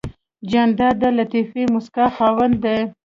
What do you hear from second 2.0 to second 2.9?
خاوند دی.